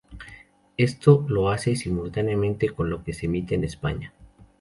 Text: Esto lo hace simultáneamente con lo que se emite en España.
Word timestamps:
Esto 0.77 1.25
lo 1.29 1.51
hace 1.51 1.75
simultáneamente 1.75 2.69
con 2.71 2.89
lo 2.89 3.03
que 3.03 3.13
se 3.13 3.27
emite 3.27 3.53
en 3.53 3.63
España. 3.65 4.13